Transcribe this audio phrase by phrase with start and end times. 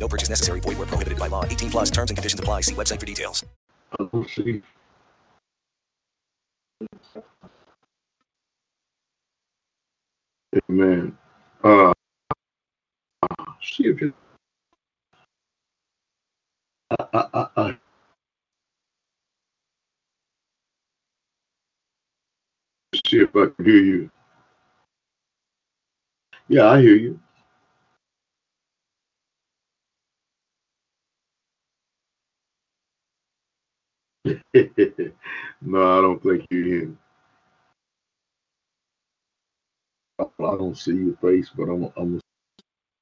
[0.00, 0.60] No purchase necessary.
[0.60, 1.44] Void where prohibited by law.
[1.44, 2.62] 18 plus terms and conditions apply.
[2.62, 3.44] See website for details.
[10.68, 11.16] Amen.
[11.62, 11.92] Uh,
[13.62, 14.12] see if you.
[16.90, 17.76] I, I, I, I.
[22.94, 24.10] See if I can hear you.
[26.48, 27.20] Yeah, I hear you.
[35.62, 36.92] no, I don't think you hear.
[40.20, 42.20] I don't see your face, but I'm I'm gonna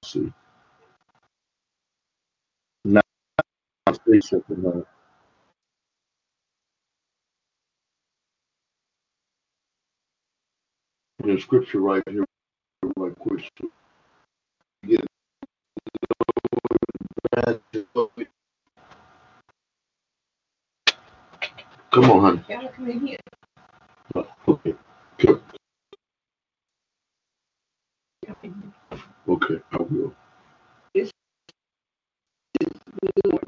[0.04, 0.32] see.
[2.84, 3.02] Now
[3.86, 4.66] I say something.
[4.66, 4.82] Uh,
[11.24, 12.24] there's scripture right here,
[12.96, 13.50] right quick.
[22.18, 22.44] Come on,
[22.78, 23.18] honey.
[24.48, 24.74] Okay.
[29.28, 30.14] Okay, I will.
[30.94, 31.10] This
[32.60, 32.72] is
[33.24, 33.40] good.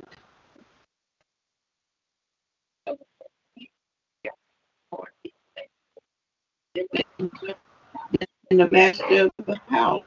[8.51, 10.05] And the master of the house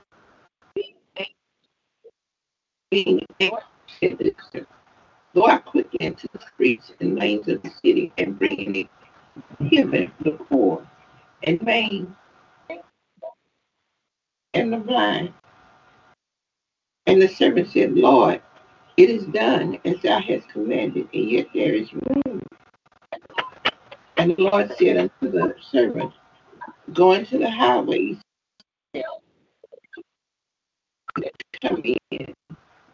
[2.91, 4.35] being executed.
[4.53, 4.72] Go
[5.35, 8.87] out quickly into the streets and lanes of the city and bring it
[9.59, 10.87] hither the poor
[11.43, 12.15] and maimed
[14.53, 15.33] and the blind.
[17.07, 18.41] And the servant said, Lord,
[18.95, 22.41] it is done as thou hast commanded, and yet there is room.
[24.17, 26.13] And the Lord said unto the servant,
[26.93, 28.17] Go into the highways,
[31.61, 32.33] come in,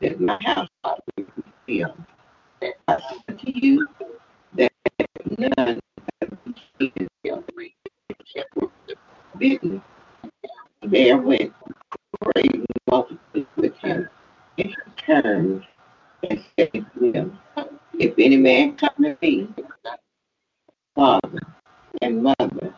[0.01, 0.69] that my house
[1.17, 1.97] may be filled.
[2.88, 3.88] I say unto you
[4.56, 4.71] that
[5.38, 5.79] none
[6.21, 6.38] of
[6.79, 6.91] these
[8.56, 8.69] were
[9.38, 9.81] bidden.
[10.83, 11.53] There went
[12.21, 14.09] great multitude with him,
[14.57, 15.66] and he turned
[16.29, 17.39] and said to them,
[18.00, 19.47] If any man come to me,
[20.95, 21.39] father
[22.01, 22.73] and mother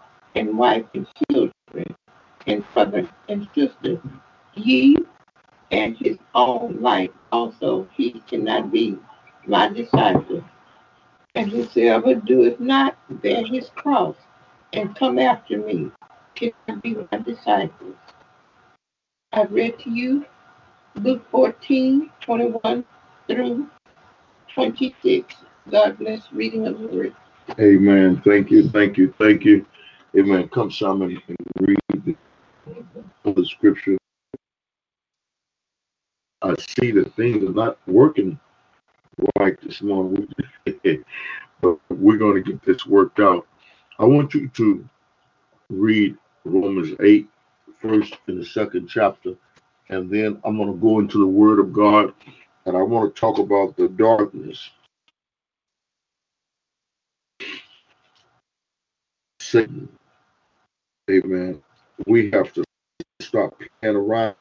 [0.93, 1.53] wife children
[2.47, 4.01] and brother and sister,
[4.55, 4.97] ye
[5.71, 8.97] and his own life also he cannot be
[9.47, 10.43] my disciple.
[11.35, 14.15] And whosoever doeth not bear his cross
[14.73, 15.91] and come after me
[16.35, 17.93] cannot be my disciple.
[19.31, 20.25] I've read to you
[20.95, 22.85] Luke 14, 21
[23.27, 23.69] through
[24.53, 25.35] 26.
[25.69, 27.15] God bless reading of the word.
[27.59, 28.21] Amen.
[28.25, 28.69] Thank you.
[28.69, 29.13] Thank you.
[29.17, 29.65] Thank you.
[30.17, 30.49] Amen.
[30.49, 33.97] Come, Simon, and read the, the scripture.
[36.41, 38.39] I see that things are not working
[39.39, 40.27] right this morning,
[41.61, 43.47] but we're going to get this worked out.
[43.99, 44.89] I want you to
[45.69, 47.27] read Romans 8,
[47.81, 49.35] first and the second chapter,
[49.89, 52.13] and then I'm going to go into the Word of God,
[52.65, 54.69] and I want to talk about the darkness.
[59.41, 59.89] Satan.
[61.11, 61.61] Amen.
[62.07, 62.63] We have to
[63.21, 64.35] stop playing around.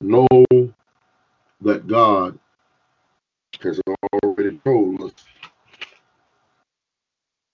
[0.00, 0.26] Know
[1.60, 2.38] that God
[3.62, 3.80] has
[4.24, 5.12] already told us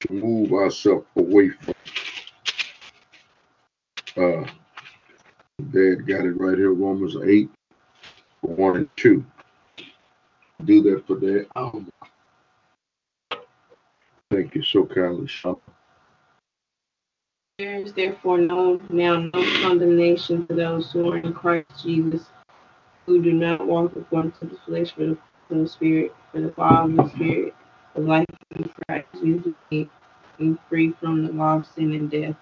[0.00, 1.74] to move ourselves away from.
[4.16, 4.46] Uh,
[5.70, 7.50] Dad got it right here, Romans 8,
[8.42, 9.24] 1 and 2.
[10.64, 11.46] Do that for.
[11.56, 11.84] Oh,
[14.30, 15.56] thank you so kindly, Sean.
[17.58, 22.24] There is therefore no now no condemnation for those who are in Christ Jesus,
[23.06, 25.18] who do not walk according to the flesh, but
[25.48, 26.14] the Spirit.
[26.32, 27.54] For the law of the Spirit
[27.94, 28.26] of life
[28.56, 29.54] in Christ Jesus
[30.38, 32.36] me free from the law of sin and death.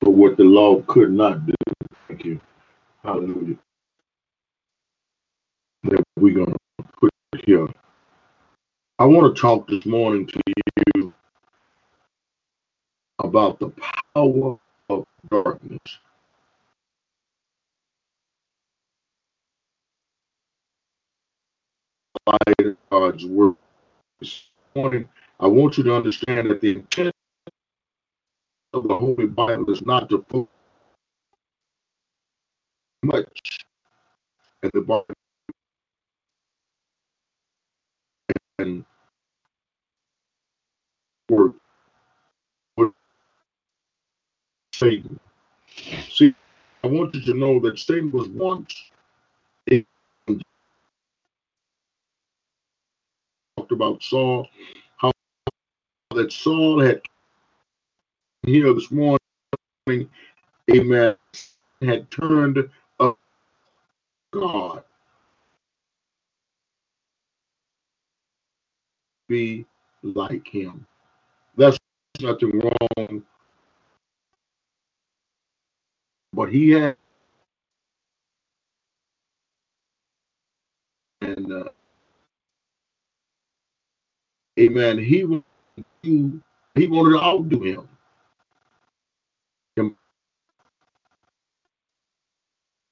[0.00, 1.54] For what the law could not do.
[2.08, 2.40] Thank you.
[3.02, 3.56] Hallelujah.
[5.84, 6.56] That we're to
[7.00, 7.10] put
[7.44, 7.66] here.
[8.98, 10.63] I want to talk this morning to you
[13.24, 13.72] about the
[14.14, 14.58] power
[14.90, 15.80] of darkness.
[22.90, 23.56] God's word.
[24.20, 24.44] This
[24.74, 25.08] morning,
[25.40, 27.12] I want you to understand that the intent
[28.74, 30.50] of the Holy Bible is not to focus
[33.04, 33.60] much
[34.62, 35.06] in the Bible
[38.58, 38.84] and
[41.30, 41.54] word
[42.76, 42.92] with
[44.84, 45.20] Satan.
[46.10, 46.34] See,
[46.84, 48.74] I want you to know that Satan was once
[53.56, 54.48] talked about Saul,
[54.96, 55.12] how
[56.14, 57.02] that Saul had
[58.46, 59.18] here this morning,
[60.72, 61.16] amen,
[61.82, 62.58] had turned
[63.00, 63.18] up
[64.32, 64.84] God.
[69.28, 69.66] Be
[70.02, 70.86] like him.
[71.56, 71.78] That's
[72.20, 73.22] nothing wrong.
[76.34, 76.96] But he had
[81.22, 81.64] and uh,
[84.60, 84.98] amen.
[84.98, 85.22] He
[86.04, 86.42] to,
[86.74, 87.88] he wanted to outdo him.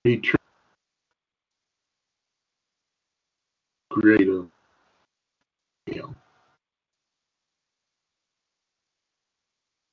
[0.04, 0.38] He turned
[3.90, 4.46] creator
[5.86, 6.16] him.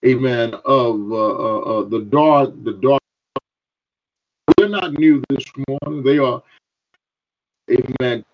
[0.05, 0.53] Amen.
[0.65, 2.98] Of uh, uh, uh, the dark, the dark.
[4.69, 6.03] Not new this morning.
[6.03, 6.43] They are.
[7.71, 8.25] Amen.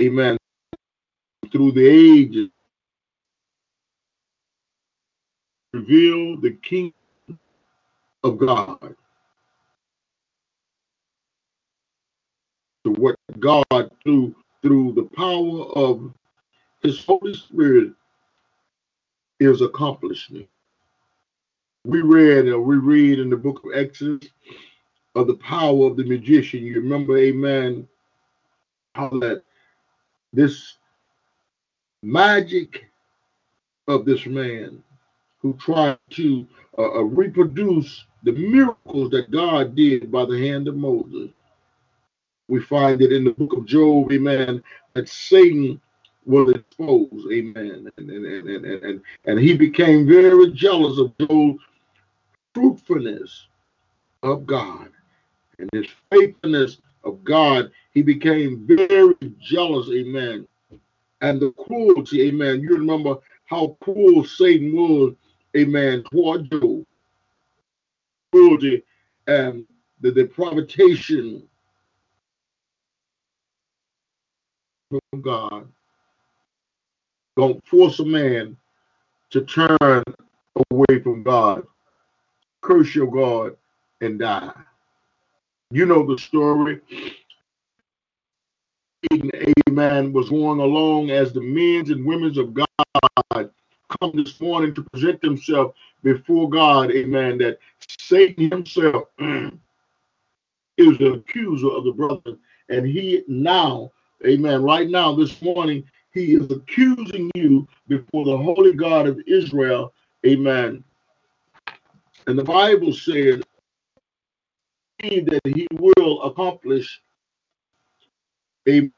[0.00, 0.38] Amen.
[1.52, 2.50] Through the ages,
[5.72, 6.94] reveal the kingdom
[8.24, 8.96] of God.
[12.84, 13.64] To what God
[14.04, 16.12] through through the power of
[16.82, 17.92] His Holy Spirit
[19.40, 20.48] is accomplishing.
[21.86, 24.30] We read or we read in the book of Exodus
[25.14, 26.64] of the power of the magician.
[26.64, 27.86] You remember, Amen,
[28.94, 29.42] how that
[30.32, 30.78] this
[32.02, 32.86] magic
[33.88, 34.82] of this man
[35.40, 36.46] who tried to
[36.78, 41.30] uh, uh, reproduce the miracles that God did by the hand of Moses.
[42.48, 44.62] We find it in the book of Job, amen,
[44.94, 45.80] that Satan
[46.24, 47.90] will expose, amen.
[47.98, 51.58] And, and, and, and, and, and he became very jealous of Job's
[52.54, 53.48] fruitfulness
[54.22, 54.88] of God
[55.58, 57.70] and his faithfulness of God.
[57.92, 60.46] He became very jealous, amen.
[61.20, 62.60] And the cruelty, amen.
[62.60, 63.16] You remember
[63.46, 65.14] how cruel Satan was,
[65.56, 66.84] amen, toward Job.
[68.32, 68.82] Cruelty
[69.26, 69.66] and
[70.00, 71.42] the depravation
[74.90, 75.68] from God.
[77.36, 78.56] Don't force a man
[79.30, 80.02] to turn
[80.70, 81.66] away from God.
[82.64, 83.56] Curse your God
[84.00, 84.52] and die.
[85.70, 86.80] You know the story.
[89.12, 89.30] Eden,
[89.68, 90.14] Amen.
[90.14, 93.50] Was going along as the men and women of God
[94.00, 96.90] come this morning to present themselves before God.
[96.90, 97.36] Amen.
[97.36, 97.58] That
[98.00, 99.52] Satan himself is
[100.98, 102.38] the accuser of the brother.
[102.70, 103.92] And he now,
[104.26, 105.84] amen, right now, this morning,
[106.14, 109.92] he is accusing you before the holy God of Israel.
[110.26, 110.82] Amen.
[112.26, 113.42] And the Bible says
[115.00, 117.00] that he will accomplish
[118.66, 118.90] a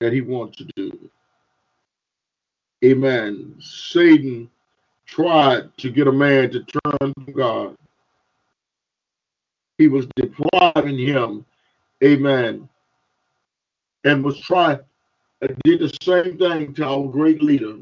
[0.00, 1.10] that he wants to do.
[2.84, 3.54] Amen.
[3.58, 4.50] Satan
[5.06, 7.76] tried to get a man to turn to God.
[9.78, 11.44] He was depriving him,
[12.04, 12.68] amen,
[14.04, 14.78] and was trying,
[15.64, 17.76] did the same thing to our great leader.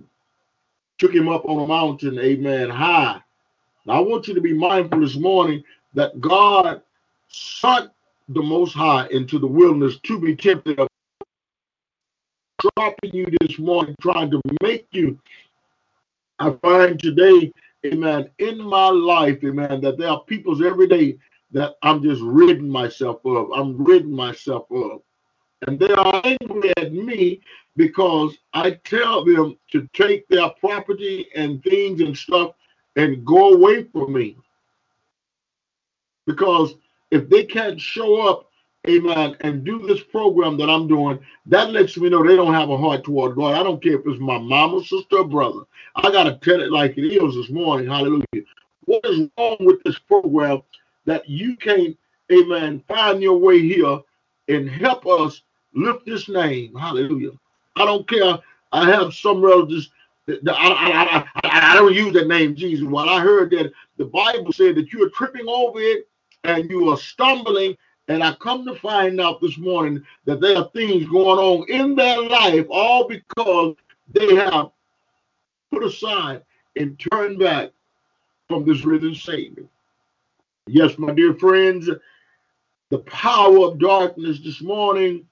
[0.99, 3.21] Took him up on a mountain, amen, high.
[3.87, 5.63] Now I want you to be mindful this morning
[5.95, 6.83] that God
[7.29, 7.91] sent
[8.29, 10.89] the Most High into the wilderness to be tempted of
[12.77, 15.19] dropping you this morning, trying to make you.
[16.39, 17.53] I find today,
[17.87, 21.19] amen, in my life, amen, that there are peoples every day
[21.53, 23.51] that I'm just ridding myself of.
[23.55, 25.03] I'm ridding myself of.
[25.67, 27.41] And they are angry at me
[27.77, 32.53] because I tell them to take their property and things and stuff
[32.97, 34.37] and go away from me.
[36.27, 36.75] Because
[37.11, 38.51] if they can't show up,
[38.89, 42.71] amen, and do this program that I'm doing, that lets me know they don't have
[42.71, 43.55] a heart toward God.
[43.55, 45.61] I don't care if it's my mama, sister, or brother.
[45.97, 47.89] I got to tell it like it is this morning.
[47.89, 48.45] Hallelujah.
[48.87, 50.63] What is wrong with this program
[51.07, 51.97] that you can't,
[52.33, 54.01] amen, find your way here
[54.49, 55.43] and help us
[55.75, 56.75] lift this name?
[56.75, 57.33] Hallelujah.
[57.77, 58.39] I don't care.
[58.73, 59.91] I have some relatives
[60.29, 62.87] I, I, I, I, don't use that name Jesus.
[62.87, 66.09] When I heard that the Bible said that you are tripping over it
[66.45, 67.77] and you are stumbling
[68.09, 71.95] And I come to find out this morning that there are things going on in
[71.95, 73.77] their life, all because
[74.13, 74.71] they have
[75.71, 76.43] put aside
[76.77, 77.71] and turned back
[78.49, 79.65] from this risen Savior.
[80.67, 81.89] Yes, my dear friends,
[82.91, 85.27] the power of darkness this morning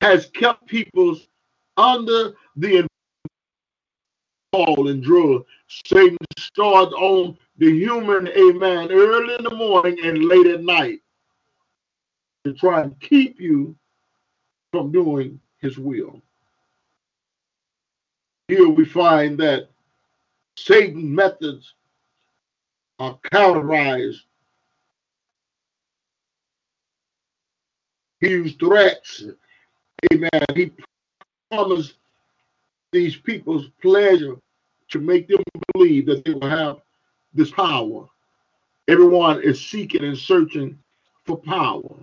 [0.00, 1.18] has kept people
[1.76, 2.86] under the
[4.52, 5.44] fall and drug.
[5.86, 11.00] Satan starts on the human, amen, early in the morning and late at night
[12.44, 13.76] to try and keep you
[14.72, 16.22] from doing his will.
[18.48, 19.68] Here we find that
[20.56, 21.74] Satan methods
[22.98, 24.22] are characterized.
[28.20, 29.24] He used threats.
[30.12, 30.30] Amen.
[30.54, 30.72] He
[31.50, 31.94] promised
[32.92, 34.36] these people's pleasure
[34.88, 35.42] to make them
[35.72, 36.78] believe that they will have
[37.32, 38.06] this power.
[38.88, 40.78] Everyone is seeking and searching
[41.24, 41.94] for power.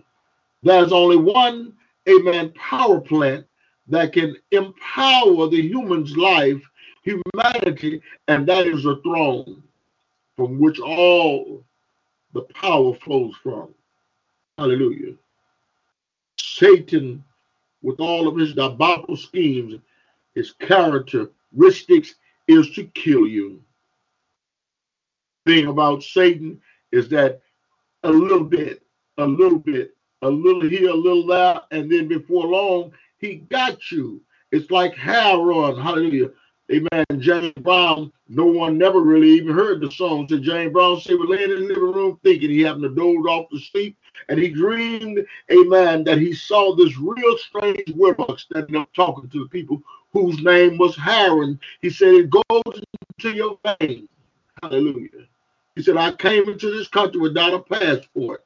[0.64, 1.74] There's only one,
[2.08, 3.46] amen, power plant
[3.88, 6.62] that can empower the human's life,
[7.04, 9.64] humanity, and that is a throne
[10.36, 11.64] from which all
[12.34, 13.74] the power flows from.
[14.58, 15.14] Hallelujah.
[16.38, 17.24] Satan,
[17.82, 19.80] with all of his diabolical schemes,
[20.38, 22.14] his characteristics
[22.48, 23.60] is to kill you.
[25.48, 27.42] Thing about Satan is that
[28.04, 28.84] a little bit,
[29.18, 33.92] a little bit, a little here, a little there, and then before long, he got
[33.92, 34.22] you.
[34.52, 36.30] It's like Harold, hallelujah.
[36.72, 37.06] Amen.
[37.18, 40.28] James Brown, no one never really even heard the song.
[40.30, 43.26] So James Brown said, we're laying in the living room thinking he happened to doze
[43.26, 43.98] off to sleep.
[44.30, 49.44] And he dreamed, amen, that he saw this real strange warlock standing up talking to
[49.44, 49.82] the people
[50.14, 51.60] whose name was Heroin.
[51.82, 52.82] He said, it goes
[53.18, 54.10] into your veins.
[54.62, 55.28] Hallelujah.
[55.76, 58.44] He said, I came into this country without a passport.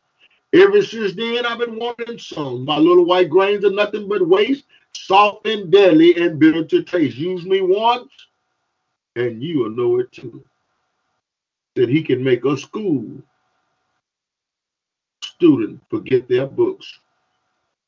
[0.54, 2.66] Ever since then, I've been wanting some.
[2.66, 7.16] My little white grains are nothing but waste, soft and deadly and bitter to taste.
[7.16, 8.12] Use me once,
[9.16, 10.44] and you will know it too.
[11.76, 13.22] That he can make a school
[15.42, 17.00] student forget their books,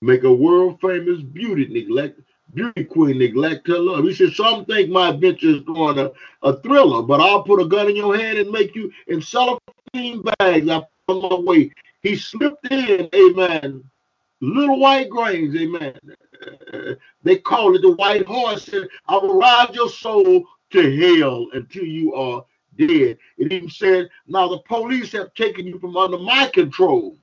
[0.02, 2.20] make a world famous beauty neglect
[2.56, 4.06] beauty queen neglect her love.
[4.06, 7.66] He said, Some think my adventure is going a, a thriller, but I'll put a
[7.66, 10.68] gun in your hand and make you in cellophane bags.
[10.68, 11.72] I on my way.
[12.02, 13.84] He slipped in, amen.
[14.42, 15.94] Little white grains, amen.
[17.24, 18.68] They call it the white horse.
[18.70, 22.44] And I will ride your soul to hell until you are
[22.78, 23.18] dead.
[23.38, 27.18] It even said, Now the police have taken you from under my control.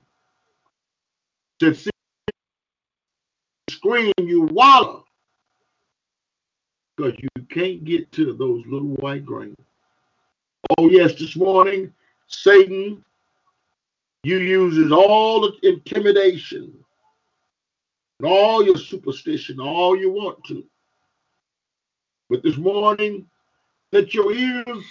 [1.61, 1.91] To see
[3.69, 5.05] scream, you wallow
[6.97, 9.55] because you can't get to those little white grains.
[10.79, 11.93] Oh, yes, this morning,
[12.25, 13.05] Satan,
[14.23, 16.73] you uses all the intimidation
[18.19, 20.65] and all your superstition, all you want to.
[22.27, 23.27] But this morning,
[23.91, 24.83] let your ears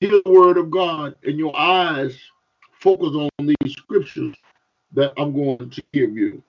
[0.00, 2.18] hear the word of God and your eyes
[2.80, 4.34] focus on these scriptures
[4.92, 6.42] that I'm going to give you.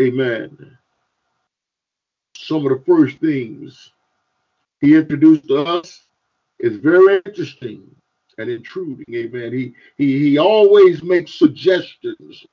[0.00, 0.76] Amen
[2.36, 3.92] some of the first things
[4.80, 6.02] he introduced to us
[6.60, 7.82] is very interesting
[8.38, 9.06] and intruding.
[9.14, 9.52] Amen.
[9.52, 12.46] He he he always makes suggestions.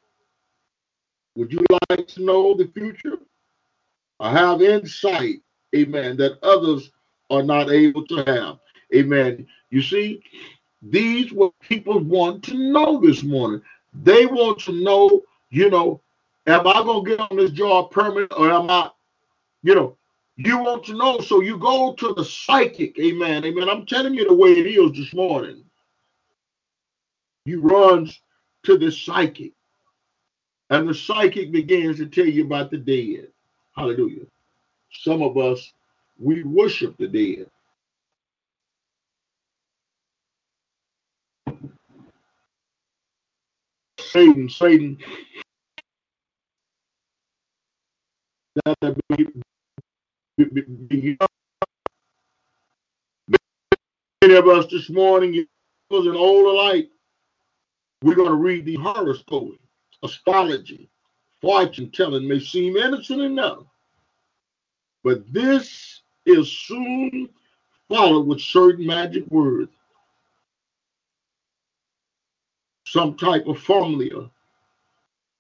[1.36, 3.18] Would you like to know the future?
[4.20, 5.42] I have insight,
[5.76, 6.92] amen, that others
[7.30, 8.60] are not able to have.
[8.96, 9.48] Amen.
[9.72, 10.24] You see,
[10.82, 13.62] these what people want to know this morning.
[13.96, 16.02] They want to know, you know,
[16.48, 18.90] am I gonna get on this job permanent or am I
[19.64, 19.98] you know,
[20.38, 22.98] you want to know, so you go to the psychic.
[23.00, 23.46] Amen.
[23.46, 23.70] Amen.
[23.70, 25.64] I'm telling you the way it is this morning.
[27.46, 28.22] You runs
[28.64, 29.54] to the psychic.
[30.70, 33.28] And the psychic begins to tell you about the dead.
[33.76, 34.26] Hallelujah.
[34.92, 35.74] Some of us,
[36.20, 37.50] we worship the dead.
[44.14, 44.98] Satan, Satan,
[48.64, 48.98] that
[54.22, 55.48] many of us this morning
[55.90, 56.92] was an older light.
[58.04, 59.58] We're going to read the horoscope,
[60.04, 60.92] astrology,
[61.42, 63.64] fortune telling may seem innocent enough,
[65.04, 67.30] but this is soon
[67.90, 69.72] followed with certain magic words,
[72.94, 74.30] some type of formula,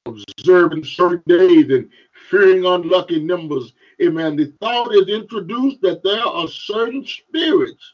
[0.08, 1.88] observing certain days and
[2.30, 7.94] fearing unlucky numbers amen, the thought is introduced that there are certain spirits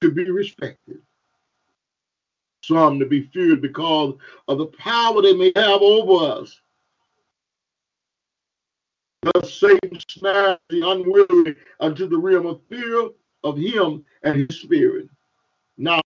[0.00, 1.00] to be respected.
[2.62, 4.14] some to be feared because
[4.46, 6.60] of the power they may have over us.
[9.22, 13.08] Thus Satan snares the unwilling unto the realm of fear
[13.42, 15.08] of him and his spirit.
[15.76, 16.00] Now,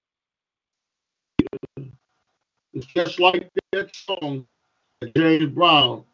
[2.77, 4.47] it's just like that song
[5.01, 6.05] that James Brown,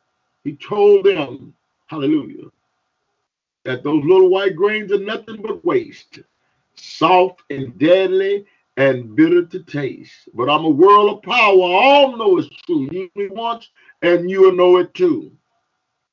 [0.44, 1.54] he told them,
[1.88, 2.50] hallelujah,
[3.64, 6.20] that those little white grains are nothing but waste,
[6.76, 10.28] soft and deadly and bitter to taste.
[10.34, 11.52] But I'm a world of power.
[11.52, 12.88] All know it's true.
[12.92, 13.68] You me once
[14.02, 15.32] and you'll know it too.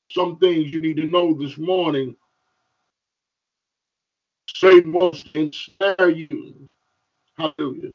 [0.10, 2.16] Some things you need to know this morning.
[4.56, 6.68] Satan wants to ensnare you.
[7.38, 7.92] Hallelujah.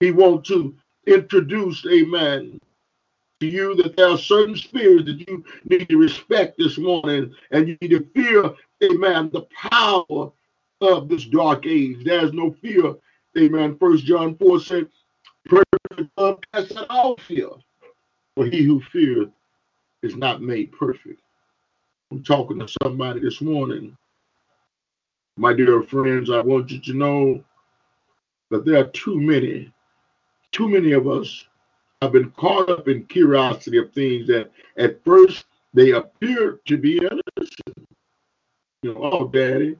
[0.00, 0.74] He wants to
[1.06, 2.58] introduce, amen,
[3.40, 7.68] to you that there are certain spirits that you need to respect this morning and
[7.68, 8.52] you need to fear,
[8.84, 10.30] amen, the power
[10.80, 12.04] of this dark age.
[12.04, 12.94] There's no fear
[13.38, 13.76] Amen.
[13.78, 14.88] First John 4 said,
[15.46, 17.48] perfect love casts out all fear.
[18.36, 19.28] For he who fears
[20.02, 21.20] is not made perfect.
[22.10, 23.96] I'm talking to somebody this morning.
[25.38, 27.44] My dear friends, I want you to know
[28.50, 29.72] that there are too many,
[30.52, 31.46] too many of us
[32.00, 36.98] have been caught up in curiosity of things that at first they appear to be
[36.98, 37.88] innocent.
[38.82, 39.76] You know, oh, daddy,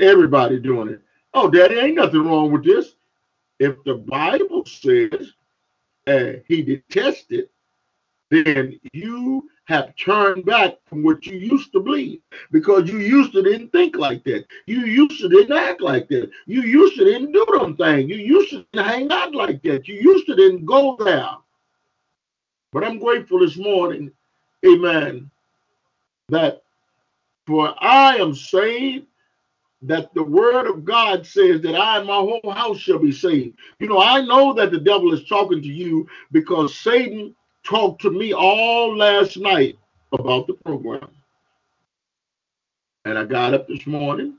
[0.00, 1.00] everybody doing it.
[1.32, 2.94] Oh, daddy, ain't nothing wrong with this.
[3.58, 5.32] If the Bible says
[6.06, 7.48] uh, he detested,
[8.30, 12.20] then you have turned back from what you used to believe
[12.52, 14.44] because you used to didn't think like that.
[14.66, 16.30] You used to didn't act like that.
[16.46, 18.10] You used to didn't do them things.
[18.10, 19.88] You used to hang out like that.
[19.88, 21.30] You used to didn't go there.
[22.72, 24.10] But I'm grateful this morning,
[24.66, 25.30] amen,
[26.28, 26.62] that
[27.46, 29.06] for I am saved
[29.82, 33.58] that the word of God says that I and my whole house shall be saved.
[33.78, 38.10] You know, I know that the devil is talking to you because Satan talked to
[38.10, 39.76] me all last night
[40.12, 41.08] about the program.
[43.04, 44.36] And I got up this morning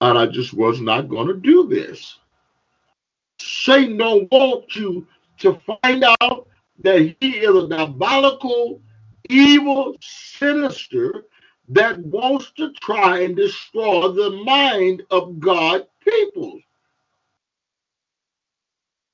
[0.00, 2.18] and I just was not going to do this.
[3.40, 5.06] Satan don't want you
[5.38, 6.48] to find out
[6.82, 8.80] that he is a diabolical,
[9.28, 11.24] evil, sinister,
[11.68, 16.60] that wants to try and destroy the mind of God people.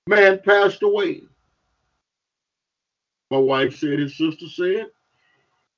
[0.09, 1.23] Man passed away.
[3.31, 4.87] My wife said, his sister said,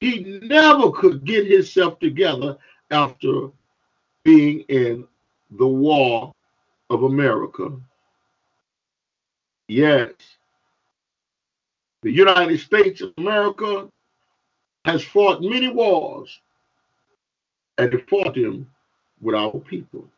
[0.01, 2.57] he never could get himself together
[2.91, 3.49] after
[4.25, 5.07] being in
[5.51, 6.35] the war
[6.91, 7.71] of America.
[9.69, 10.13] Yes.
[12.03, 13.89] The United States of America
[14.85, 16.41] has fought many wars
[17.79, 18.69] and they fought him
[19.21, 20.09] with our people.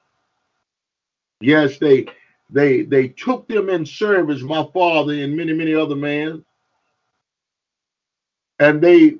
[1.40, 2.06] Yes, they
[2.50, 6.44] they they took them in service, my father and many, many other men,
[8.58, 9.16] and they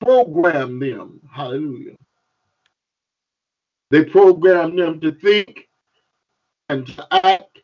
[0.00, 1.20] programmed them.
[1.30, 1.96] Hallelujah.
[3.90, 5.68] They programmed them to think
[6.68, 7.58] and to act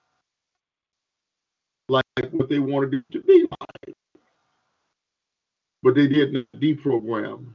[1.89, 3.97] like what they wanted it to be like.
[5.83, 7.55] But they didn't deprogram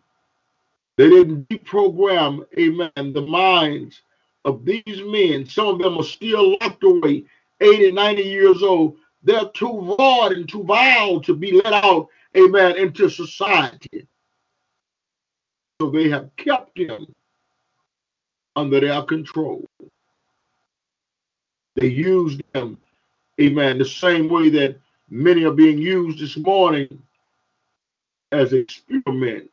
[0.98, 4.02] they didn't deprogram, amen, the minds
[4.46, 5.46] of these men.
[5.46, 7.26] Some of them are still locked away,
[7.62, 8.98] 80, 90 years old.
[9.24, 14.08] They're too raw and too vile to be let out, amen, into society.
[15.82, 17.08] So they have kept them
[18.56, 19.66] under their control.
[21.76, 22.78] They used them,
[23.42, 24.78] amen, the same way that
[25.10, 27.02] many are being used this morning
[28.32, 29.44] as experiment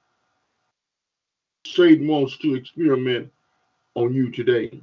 [1.67, 3.31] Satan wants to experiment
[3.95, 4.83] on you today.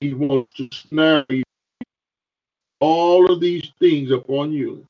[0.00, 1.44] He wants to snare you
[2.80, 4.86] all of these things upon you.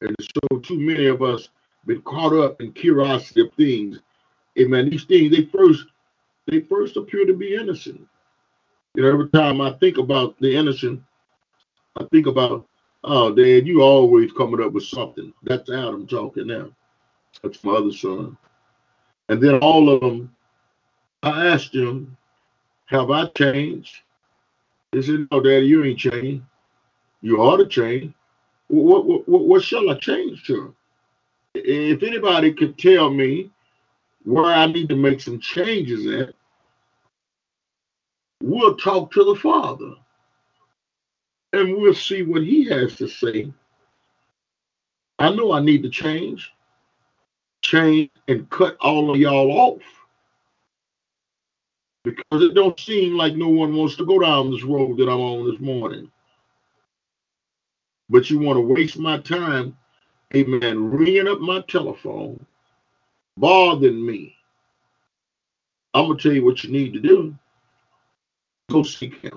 [0.00, 1.48] And so too many of us
[1.86, 3.98] been caught up in curiosity of things.
[4.58, 4.90] Amen.
[4.90, 5.86] These things, they first,
[6.46, 8.06] they first appear to be innocent.
[8.94, 11.02] You know, every time I think about the innocent,
[11.96, 12.66] I think about,
[13.04, 15.32] oh, Dad, you always coming up with something.
[15.42, 16.68] That's Adam talking now.
[17.42, 18.36] That's my other son.
[19.28, 20.34] And then all of them,
[21.22, 22.16] I asked him,
[22.86, 23.96] Have I changed?
[24.92, 26.44] He said, No, Daddy, you ain't changed.
[27.20, 28.14] You ought to change.
[28.68, 30.74] What, what, what, shall I change to?
[31.54, 33.50] If anybody could tell me
[34.24, 36.34] where I need to make some changes at,
[38.42, 39.94] we'll talk to the Father
[41.54, 43.52] and we'll see what He has to say.
[45.18, 46.52] I know I need to change
[47.62, 49.82] change and cut all of y'all off
[52.04, 55.20] because it don't seem like no one wants to go down this road that I'm
[55.20, 56.10] on this morning.
[58.10, 59.76] But you want to waste my time,
[60.34, 62.44] amen, ringing up my telephone,
[63.36, 64.34] bothering me.
[65.94, 67.34] I'm going to tell you what you need to do.
[68.70, 69.36] Go seek him.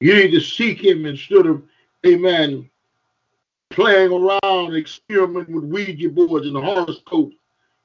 [0.00, 1.62] You need to seek him instead of,
[2.06, 2.70] amen,
[3.70, 7.36] playing around, experimenting with Ouija boards and horoscopes,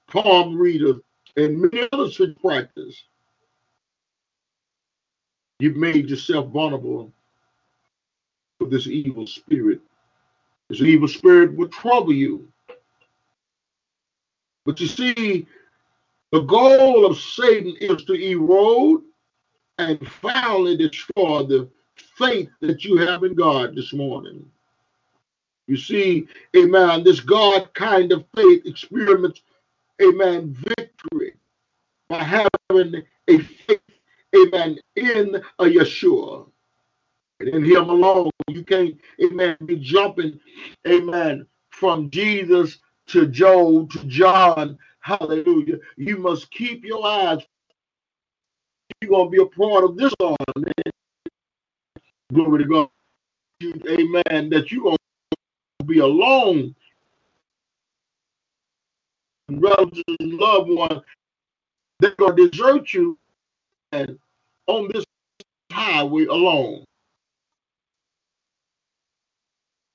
[0.08, 0.98] palm readers,
[1.38, 3.04] and many other such practice.
[5.60, 7.12] You've made yourself vulnerable
[8.60, 9.82] for this evil spirit.
[10.70, 12.48] This evil spirit will trouble you.
[14.66, 15.48] But you see,
[16.32, 19.02] the goal of Satan is to erode
[19.78, 21.70] and finally destroy the
[22.18, 24.46] faith that you have in God this morning.
[25.68, 29.42] You see, amen, this God kind of faith experiments,
[30.02, 31.34] amen, victory
[32.10, 33.82] by having a faith,
[34.36, 36.48] amen, in a Yeshua.
[37.42, 40.40] In him alone, you can't, amen, be jumping,
[40.88, 44.78] amen, from Jesus to Job to John.
[45.02, 45.78] Hallelujah.
[45.98, 47.40] You must keep your eyes.
[49.02, 50.72] You're going to be a part of this army.
[52.34, 52.90] Glory to God.
[53.90, 54.50] Amen.
[54.52, 54.98] That you're going
[55.80, 56.76] to be alone.
[59.50, 61.02] Relatives and loved ones,
[62.00, 63.18] they're going to desert you
[63.92, 64.20] and
[64.68, 65.06] on this
[65.72, 66.86] highway alone.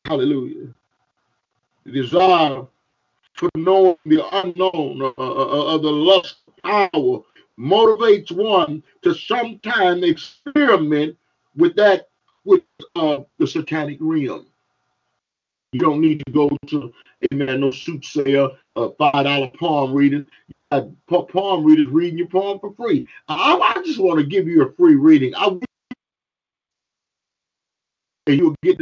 [0.09, 0.69] Hallelujah.
[1.85, 2.67] The desire
[3.35, 7.21] for knowing the unknown uh, uh, uh, of the lust power
[7.59, 11.17] motivates one to sometime experiment
[11.57, 12.09] with that
[12.47, 12.63] with
[12.97, 14.47] uh, the satanic realm.
[15.73, 16.91] You don't need to go to
[17.31, 20.27] amen, no soothsayer, uh, five dollar palm reading.
[20.71, 23.07] Uh, palm readers reading your palm for free.
[23.29, 25.35] I, I just want to give you a free reading.
[25.37, 25.59] I
[28.27, 28.79] and you'll get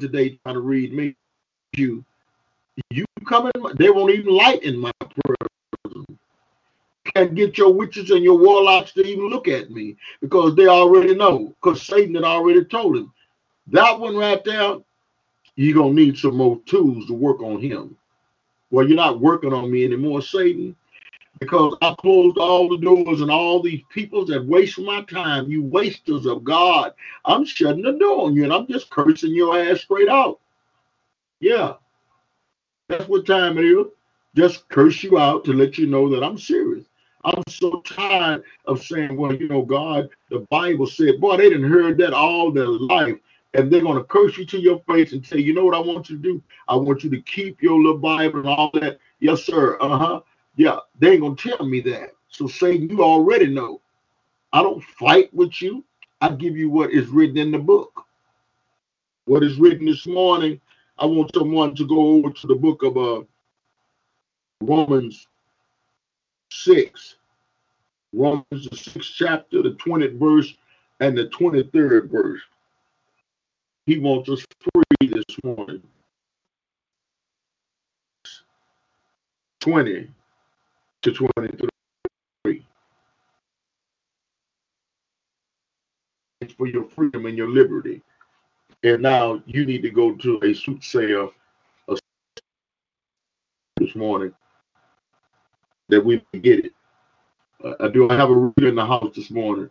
[0.00, 1.16] today trying to read me.
[1.76, 2.04] You,
[2.90, 3.62] you come in.
[3.78, 5.36] They won't even light in my prayer.
[7.14, 11.14] Can't get your witches and your warlocks to even look at me because they already
[11.14, 11.54] know.
[11.62, 13.12] Because Satan had already told him
[13.68, 14.76] that one right there.
[15.56, 17.96] You're gonna need some more tools to work on him.
[18.70, 20.76] Well, you're not working on me anymore, Satan
[21.44, 25.62] because I closed all the doors and all these people that waste my time, you
[25.62, 26.92] wasters of God.
[27.24, 30.40] I'm shutting the door on you and I'm just cursing your ass straight out.
[31.40, 31.74] Yeah,
[32.88, 33.86] that's what time it is.
[34.34, 36.86] Just curse you out to let you know that I'm serious.
[37.24, 41.70] I'm so tired of saying, well, you know, God, the Bible said, boy, they didn't
[41.70, 43.16] heard that all their life.
[43.54, 45.78] And they're going to curse you to your face and say, you know what I
[45.78, 46.42] want you to do?
[46.68, 48.98] I want you to keep your little Bible and all that.
[49.20, 49.78] Yes, sir.
[49.80, 50.20] Uh huh.
[50.56, 52.10] Yeah, they ain't gonna tell me that.
[52.28, 53.80] So Satan, you already know.
[54.52, 55.84] I don't fight with you.
[56.20, 58.04] I give you what is written in the book.
[59.26, 60.60] What is written this morning,
[60.98, 63.22] I want someone to go over to the book of uh,
[64.62, 65.28] Romans
[66.50, 67.16] 6.
[68.14, 70.54] Romans the sixth chapter, the 20th verse,
[71.00, 72.40] and the 23rd verse.
[73.86, 75.82] He wants us free this morning.
[79.60, 80.08] 20
[81.04, 82.66] to 23.
[86.40, 88.02] It's for your freedom and your liberty.
[88.82, 91.28] And now you need to go to a soothsayer
[93.76, 94.32] this morning
[95.90, 96.72] that we get it.
[97.62, 99.68] Uh, I do have a reader in the house this morning.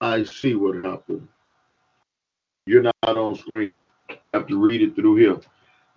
[0.00, 1.28] I see what happened.
[2.66, 3.72] You're not on screen.
[4.10, 5.40] I have to read it through here.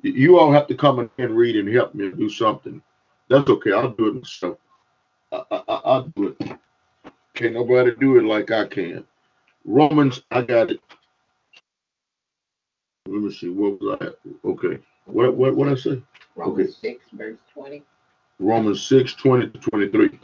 [0.02, 2.82] You all have to come and read and help me do something.
[3.30, 3.72] That's okay.
[3.72, 4.58] I'll do it myself.
[5.32, 6.58] I, I, I'll do it.
[7.34, 9.06] Can't nobody do it like I can.
[9.64, 10.82] Romans, I got it.
[13.08, 13.50] Let me see.
[13.50, 14.48] What was I?
[14.48, 14.80] Okay.
[15.06, 16.02] What what what I say?
[16.36, 16.94] Romans okay.
[16.94, 17.84] 6, verse 20.
[18.40, 20.20] Romans 6, 20 to 23.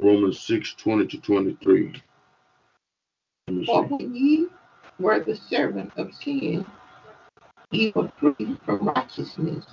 [0.00, 2.02] Romans 6, 20 to 23.
[3.66, 4.48] For when ye
[4.98, 6.66] were the servant of sin,
[7.70, 9.66] were free from righteousness.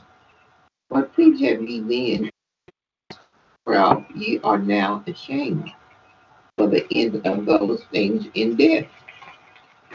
[0.89, 2.29] Fruit have ye then?
[3.65, 5.71] Whereof ye are now ashamed,
[6.58, 8.86] for the end of those things in death.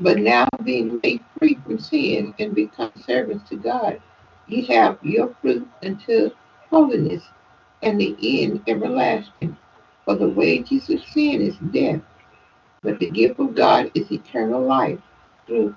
[0.01, 4.01] But now being made free from sin and become servants to God,
[4.49, 6.31] ye have your fruit unto
[6.71, 7.23] holiness,
[7.83, 9.57] and the end everlasting.
[10.05, 12.01] For the wages of sin is death,
[12.83, 15.01] but the gift of God is eternal life
[15.47, 15.77] through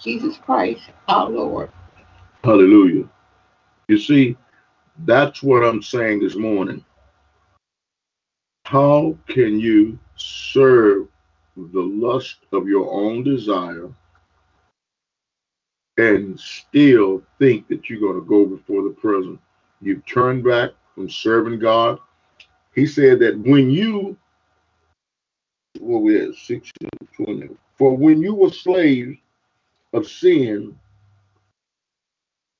[0.00, 1.70] Jesus Christ our Lord.
[2.44, 3.08] Hallelujah.
[3.88, 4.36] You see,
[5.04, 6.84] that's what I'm saying this morning.
[8.64, 11.08] How can you serve
[11.56, 13.90] the lust of your own desire
[15.98, 19.38] and still think that you're going to go before the present?
[19.80, 21.98] You've turned back from serving God.
[22.74, 24.16] He said that when you,
[25.78, 29.18] what we at, 16, 20, for when you were slaves
[29.92, 30.78] of sin,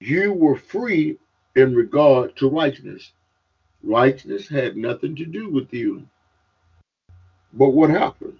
[0.01, 1.18] you were free
[1.57, 3.12] in regard to righteousness.
[3.83, 6.07] Righteousness had nothing to do with you.
[7.53, 8.38] But what happened?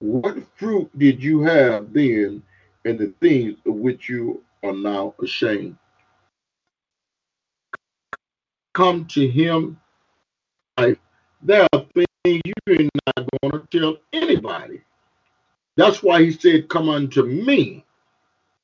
[0.00, 2.42] What fruit did you have then
[2.84, 5.76] in the things of which you are now ashamed?
[8.74, 9.78] Come to him.
[11.42, 14.82] There are things you're not going to tell anybody.
[15.76, 17.84] That's why he said, Come unto me.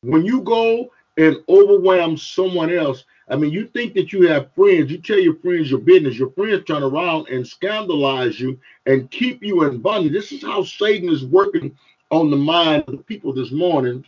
[0.03, 4.91] When you go and overwhelm someone else, I mean, you think that you have friends,
[4.91, 9.43] you tell your friends your business, your friends turn around and scandalize you and keep
[9.43, 10.13] you in bondage.
[10.13, 11.77] This is how Satan is working
[12.11, 14.05] on the mind of the people this morning,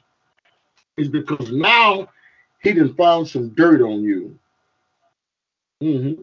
[0.96, 2.08] is because now
[2.62, 4.38] he done found some dirt on you.
[5.82, 6.22] Mm-hmm.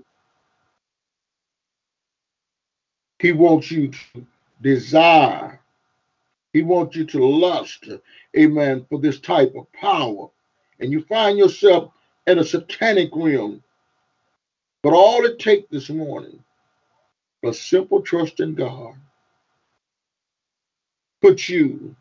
[3.19, 4.25] He wants you to
[4.61, 5.59] desire.
[6.57, 7.87] He wants you to lust,
[8.35, 10.27] amen, for this type of power.
[10.79, 11.91] And you find yourself
[12.25, 13.63] in a satanic realm.
[14.81, 16.43] But all it takes this morning,
[17.45, 18.95] a simple trust in God,
[21.21, 21.95] put you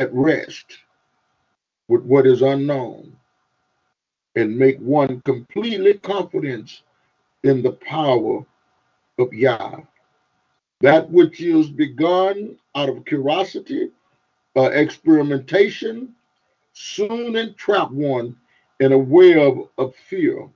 [0.00, 0.78] at rest
[1.88, 3.14] with what is unknown
[4.34, 6.80] and make one completely confident
[7.42, 8.46] in the power
[9.18, 9.80] of Yah.
[10.80, 13.90] That which is begun out of curiosity,
[14.56, 16.14] uh, experimentation,
[16.72, 18.36] soon entrap one
[18.80, 20.48] in a web of fear.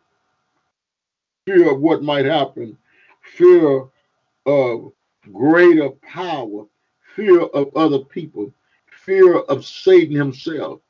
[1.46, 2.76] Fear of what might happen,
[3.22, 3.86] fear
[4.44, 4.92] of
[5.32, 6.66] greater power,
[7.16, 8.52] fear of other people,
[8.90, 10.80] fear of Satan himself.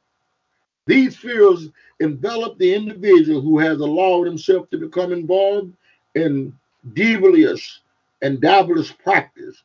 [0.86, 1.68] These fears
[2.00, 5.72] envelop the individual who has allowed himself to become involved
[6.16, 6.52] in
[6.94, 7.80] devilious
[8.22, 9.62] and devilish practice.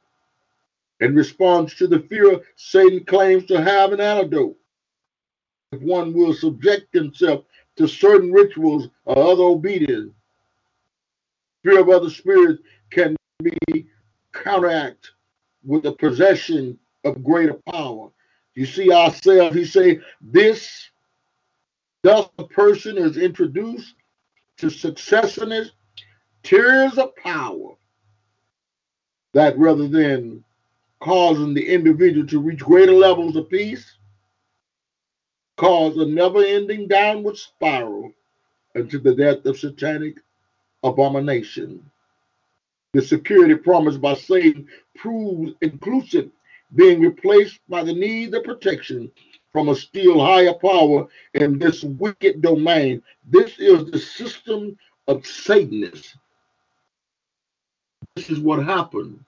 [1.02, 4.56] In response to the fear, Satan claims to have an antidote
[5.72, 7.44] if one will subject himself
[7.76, 10.14] to certain rituals or other obedience.
[11.64, 13.88] Fear of other spirits can be
[14.32, 15.12] counteract
[15.66, 18.10] with the possession of greater power.
[18.54, 20.90] You see ourselves, he say, this
[22.04, 23.96] thus a person is introduced
[24.58, 25.72] to successiveness,
[26.44, 27.74] tears of power,
[29.36, 30.42] that rather than
[31.02, 33.98] causing the individual to reach greater levels of peace,
[35.58, 38.14] cause a never-ending downward spiral
[38.76, 40.16] into the death of satanic
[40.84, 41.84] abomination.
[42.94, 46.32] The security promised by Satan proves inclusive,
[46.74, 49.12] being replaced by the need of protection
[49.52, 53.02] from a still higher power in this wicked domain.
[53.30, 54.78] This is the system
[55.10, 56.16] of Satanists.
[58.16, 59.24] This is what happened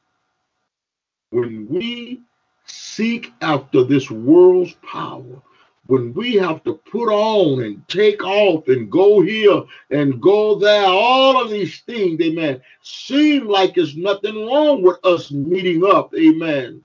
[1.32, 2.22] when we
[2.66, 5.42] seek after this world's power
[5.88, 10.86] when we have to put on and take off and go here and go there,
[10.86, 16.84] all of these things, amen, seem like there's nothing wrong with us meeting up, amen,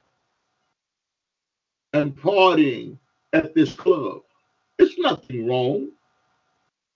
[1.93, 2.97] and partying
[3.33, 4.23] at this club.
[4.79, 5.91] It's nothing wrong.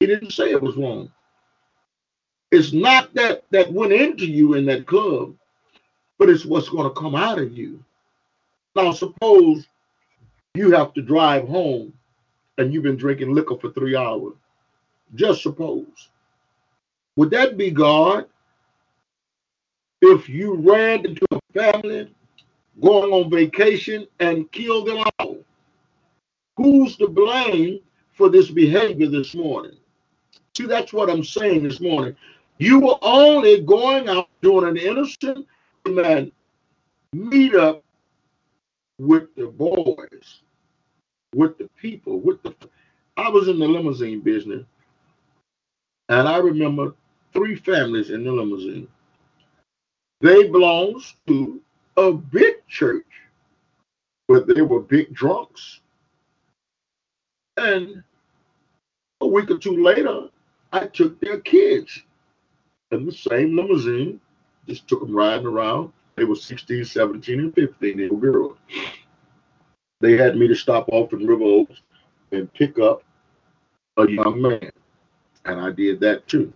[0.01, 1.11] He didn't say it was wrong.
[2.51, 5.35] It's not that that went into you in that club,
[6.19, 7.83] but it's what's going to come out of you.
[8.75, 9.67] Now, suppose
[10.55, 11.93] you have to drive home
[12.59, 14.35] and you've been drinking liquor for three hours.
[15.15, 16.09] Just suppose.
[17.17, 18.27] Would that be God
[20.03, 22.15] if you ran into a family
[22.81, 25.39] going on vacation and killed them all?
[26.57, 27.81] Who's to blame
[28.13, 29.77] for this behavior this morning?
[30.57, 32.17] See, that's what I'm saying this morning.
[32.59, 35.47] You were only going out doing an innocent
[35.89, 36.33] man
[37.13, 37.85] meet up
[38.99, 40.41] with the boys
[41.35, 42.55] with the people, with the
[43.17, 44.65] I was in the limousine business,
[46.09, 46.95] and I remember
[47.33, 48.89] three families in the limousine.
[50.21, 51.61] They belonged to
[51.97, 53.07] a big church,
[54.29, 55.81] but they were big drunks.
[57.57, 58.03] And
[59.21, 60.29] a week or two later,
[60.73, 62.03] I took their kids
[62.93, 64.21] in the same limousine,
[64.69, 65.93] just took them riding around.
[66.17, 67.97] They were 16, 17, and 15.
[67.97, 68.57] They were girls
[70.01, 71.81] they had me to stop off in River Oaks
[72.33, 73.03] and pick up
[73.97, 74.71] a young man.
[75.45, 76.53] And I did that too.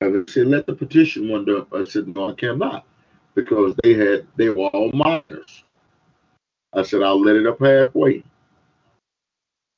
[0.00, 1.72] And I said, let the petition up.
[1.72, 2.86] I said, no, I cannot.
[3.34, 5.64] Because they had they were all minors.
[6.72, 8.22] I said, I'll let it up halfway.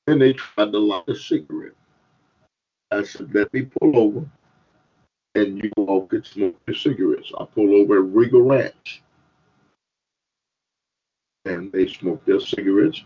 [0.07, 1.73] And they tried to light a cigarette.
[2.91, 4.27] I said, let me pull over
[5.37, 7.31] and you all could smoke your cigarettes.
[7.39, 9.03] I pull over at Regal Ranch
[11.45, 13.05] and they smoke their cigarettes.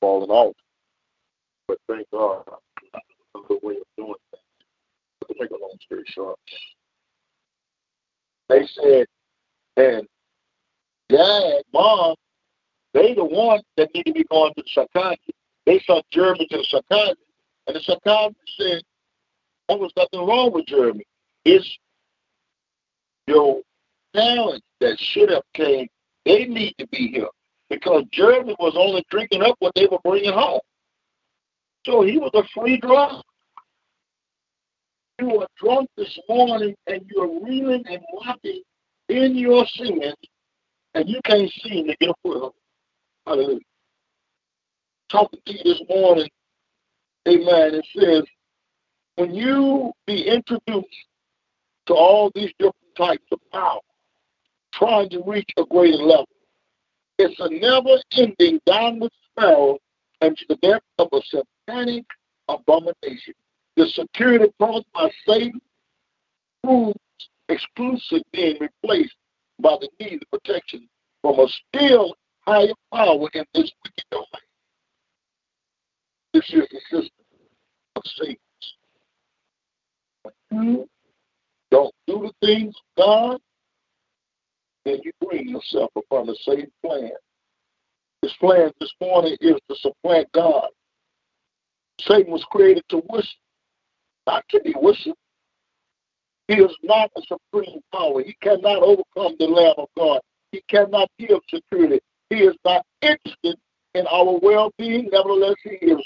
[0.00, 0.56] Falling off.
[1.68, 2.42] But thank God,
[3.34, 4.42] another way of doing things.
[5.28, 6.38] To make a long story short,
[8.48, 9.06] they said,
[9.76, 10.08] and
[11.08, 12.16] Dad, Mom,
[12.92, 15.34] they the ones that need to be going to the.
[15.66, 16.64] They sent Jeremy to the
[17.66, 18.82] and the psychiatrist said
[19.68, 21.04] there was nothing wrong with Jeremy.
[21.44, 21.78] It's
[23.26, 23.60] your
[24.14, 25.88] parents that should have came.
[26.24, 27.28] They need to be here
[27.68, 30.60] because Jeremy was only drinking up what they were bringing home.
[31.86, 33.24] So he was a free drunk.
[35.20, 38.62] You are drunk this morning and you're reeling and rocking
[39.08, 40.14] in your sins,
[40.94, 42.54] and you can't seem to get a foot up.
[43.30, 43.60] Hallelujah.
[45.08, 46.28] Talking to you this morning,
[47.28, 48.24] amen, it says,
[49.14, 51.06] when you be introduced
[51.86, 53.78] to all these different types of power,
[54.74, 56.26] trying to reach a greater level,
[57.20, 59.78] it's a never-ending downward spiral
[60.22, 62.06] into the depth of a satanic
[62.48, 63.34] abomination.
[63.76, 65.60] The security caused by Satan
[66.64, 66.98] proves
[67.48, 69.14] exclusive being replaced
[69.60, 70.88] by the need of protection
[71.22, 74.26] from a still higher power in this wicked.
[76.32, 77.24] This is the system
[77.96, 78.36] of Satan.
[80.50, 80.88] When you
[81.70, 83.40] don't do the things of God,
[84.84, 87.10] then you bring yourself upon the same plan.
[88.22, 90.68] This plan this morning is to supplant God.
[92.00, 93.38] Satan was created to worship,
[94.26, 95.18] not to be worshipped.
[96.48, 98.22] He is not a supreme power.
[98.22, 100.20] He cannot overcome the Lamb of God.
[100.52, 102.00] He cannot give security.
[102.30, 103.58] He is not interested
[103.94, 105.08] in our well being.
[105.12, 106.04] Nevertheless, He is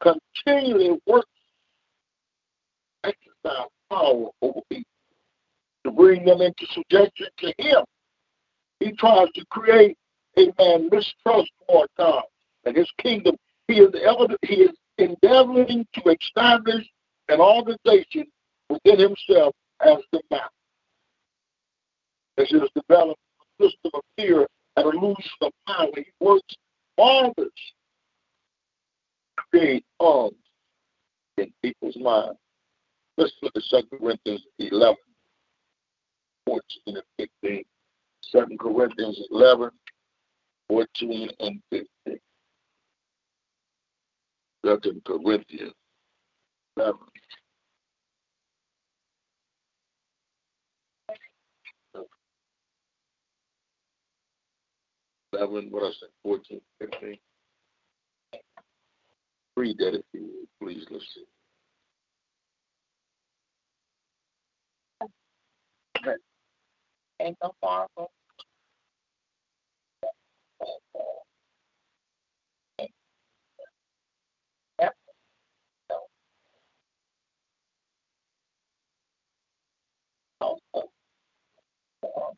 [0.00, 1.24] continually working,
[3.04, 4.84] exercise power over people
[5.84, 7.84] to bring them into subjection to Him.
[8.80, 9.96] He tries to create
[10.36, 12.22] a man mistrust toward God
[12.64, 13.36] and His kingdom.
[13.68, 16.86] He is ever he is endeavoring to establish
[17.28, 18.24] an organization
[18.70, 20.48] within himself as the master.
[22.38, 23.20] As he has developed
[23.60, 24.46] a system of fear
[25.40, 26.54] of power, he works
[26.98, 27.50] to
[29.50, 30.34] create arms
[31.36, 32.38] in people's minds.
[33.16, 34.96] Let's look at 2 Corinthians 11,
[36.46, 37.02] 14 and
[37.42, 37.64] 15.
[38.32, 39.70] 2 Corinthians 11,
[40.68, 42.18] 14 and 15.
[44.66, 45.72] Second Corinthians
[46.76, 46.98] 11.
[55.32, 57.18] Eleven, what I said, 14, 15.
[59.56, 60.86] Read that if you would, please.
[60.90, 61.24] Let's see.
[67.20, 68.10] Ain't no marvel.
[80.40, 80.88] Also,
[82.00, 82.36] form,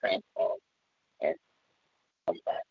[0.00, 0.58] transform,
[1.20, 1.34] and
[2.26, 2.62] come back.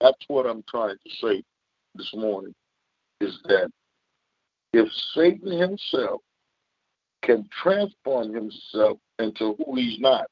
[0.00, 1.42] That's what I'm trying to say
[1.94, 2.54] this morning
[3.20, 3.70] is that
[4.72, 6.20] if Satan himself
[7.22, 10.26] can transform himself into who he's not,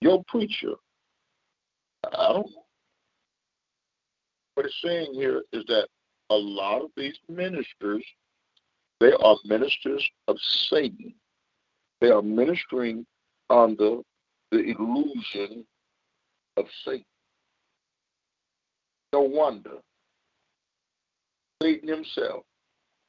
[0.00, 0.74] your preacher,
[2.04, 2.46] I don't.
[4.54, 5.88] What it's saying here is that
[6.30, 8.04] a lot of these ministers,
[9.00, 10.36] they are ministers of
[10.68, 11.14] Satan.
[12.00, 13.06] They are ministering
[13.48, 13.98] under
[14.50, 15.64] the illusion
[16.56, 17.04] of Satan.
[19.12, 19.78] No wonder
[21.62, 22.44] Satan himself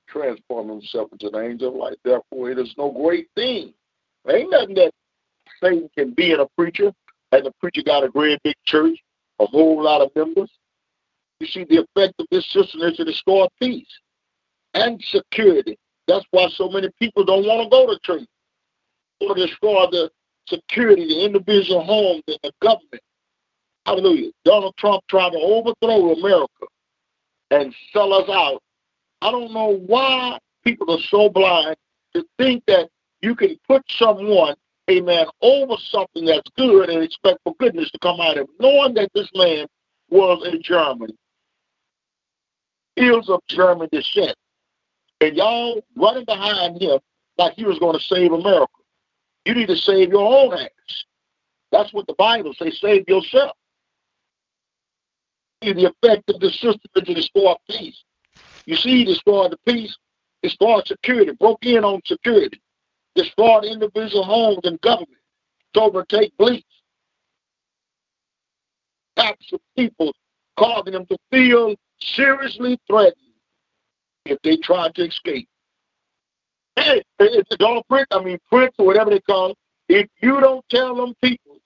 [0.08, 1.98] transformed himself into an angel of light.
[2.04, 3.74] Therefore, it is no great thing.
[4.26, 4.92] There ain't nothing that
[5.62, 6.92] Satan can be in a preacher,
[7.32, 8.98] and the preacher got a great big church,
[9.40, 10.52] a whole lot of members.
[11.40, 13.88] You see, the effect of this system is to destroy peace
[14.74, 15.78] and security.
[16.08, 18.28] That's why so many people don't want to go to church.
[19.22, 20.12] Or destroy the
[20.48, 23.02] security, the individual homes, and the government.
[23.92, 24.32] Hallelujah.
[24.46, 26.66] Donald Trump tried to overthrow America
[27.50, 28.64] and sell us out.
[29.22, 31.76] I don't know why people are so blind
[32.14, 32.88] to think that
[33.22, 34.56] you can put someone,
[34.90, 38.94] amen, over something that's good and expect for goodness to come out of it, knowing
[38.94, 39.68] that this man
[40.10, 41.10] was a German,
[42.96, 44.38] is of German descent.
[45.20, 46.98] And y'all running behind him
[47.38, 48.72] like he was going to save America.
[49.44, 51.04] You need to save your own ass.
[51.74, 53.52] That's what the Bible says, save yourself.
[55.62, 58.04] The effect of the system to destroy peace.
[58.66, 59.96] You see, destroyed the peace,
[60.42, 62.60] destroyed security, broke in on security,
[63.16, 65.20] destroyed individual homes and government,
[65.74, 66.66] to overtake bleach.
[69.18, 70.14] Acts of people
[70.58, 73.16] causing them to feel seriously threatened
[74.26, 75.48] if they try to escape.
[76.76, 79.58] Hey, it's a dog print, I mean Prince or whatever they call it.
[79.90, 81.58] If you don't tell them people,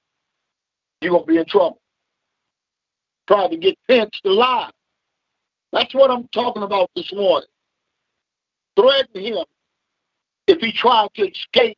[0.99, 1.79] you're gonna be in trouble.
[3.27, 4.71] Try to get pinched alive.
[5.71, 7.49] That's what I'm talking about this morning.
[8.77, 9.45] Threaten him
[10.47, 11.77] if he tried to escape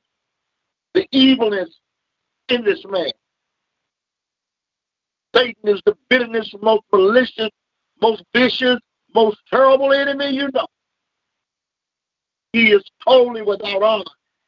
[0.94, 1.70] the evilness
[2.50, 3.12] in this man.
[5.36, 7.50] Satan is the bitterness, most malicious,
[8.02, 8.80] most vicious,
[9.14, 10.68] most terrible enemy you know.
[12.54, 14.04] He is totally without honor.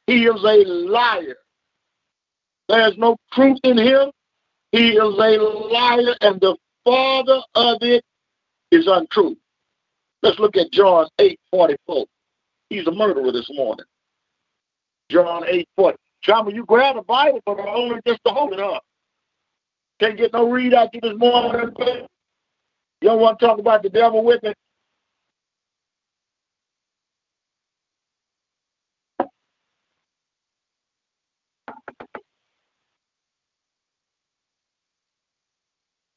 [0.07, 1.35] He is a liar.
[2.67, 4.11] There's no truth in him.
[4.71, 6.55] He is a liar, and the
[6.89, 8.03] father of it
[8.71, 9.37] is untrue.
[10.21, 12.05] Let's look at John 8 44.
[12.69, 13.85] He's a murderer this morning.
[15.09, 15.97] John 8 40.
[16.21, 18.83] John, you grab the Bible, but only just to hold it up.
[19.99, 21.71] Can't get no read out you this morning.
[21.79, 24.53] You don't want to talk about the devil with me?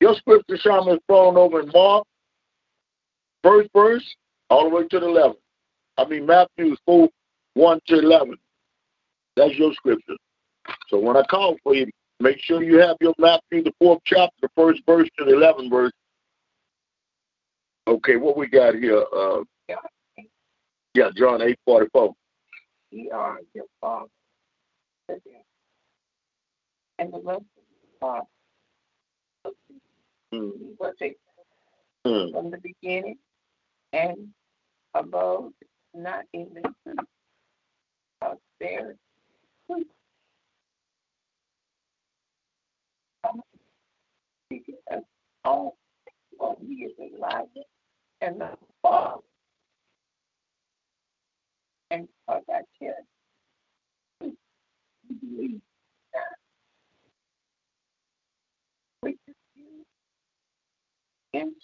[0.03, 2.05] Your scripture, Shaman, is thrown over in Mark,
[3.44, 4.05] first verse,
[4.50, 5.36] all the way to the 11.
[5.96, 7.09] I mean, Matthew 4,
[7.55, 8.36] 1 to 11.
[9.36, 10.16] That's your scripture.
[10.88, 11.86] So when I call for you,
[12.18, 15.70] make sure you have your Matthew, the fourth chapter, the first verse to the 11th
[15.70, 15.92] verse.
[17.86, 19.05] Okay, what we got here?
[19.16, 19.44] Uh,
[20.94, 22.12] yeah, John 8, 44.
[22.90, 24.09] Ye are your father.
[26.98, 27.40] And the
[30.32, 30.52] Mm.
[30.78, 31.16] was a
[32.06, 32.32] Mm.
[32.32, 33.18] from the beginning
[33.92, 34.28] and
[34.94, 35.52] abode
[35.94, 36.96] not in the
[38.22, 38.38] of.
[44.50, 45.04] Because
[45.44, 45.76] all
[46.38, 47.44] well, he is a liar
[48.20, 48.50] and the
[48.82, 49.22] Father.
[51.90, 52.62] And because I
[54.22, 54.34] you
[55.20, 55.60] believe
[56.14, 56.36] that.
[59.00, 59.84] Which is you
[61.32, 61.54] in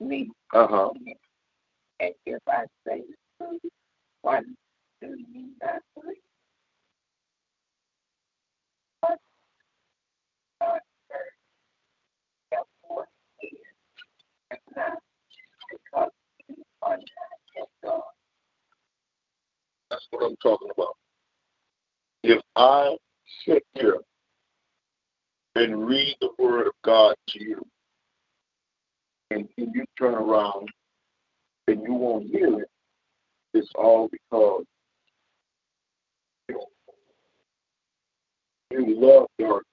[0.00, 0.30] me.
[0.52, 0.90] Uh-huh.
[2.00, 3.02] And if I say
[4.22, 4.40] why
[5.00, 6.16] do you not believe?
[9.00, 9.18] But
[10.60, 10.80] God
[11.10, 11.20] heard
[12.50, 13.06] therefore
[13.38, 13.54] he is
[14.50, 14.98] and not
[15.70, 16.10] because
[16.48, 18.02] you are not of God.
[19.90, 20.96] That's what I'm talking about.
[22.24, 22.96] If I
[23.46, 23.98] sit here
[25.54, 27.64] and read the word of God to you,
[29.36, 30.68] and then you turn around
[31.68, 32.70] and you won't hear it,
[33.52, 34.64] it's all because
[38.70, 39.64] you love darkness